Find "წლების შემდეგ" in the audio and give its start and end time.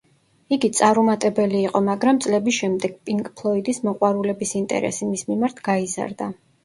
2.25-2.95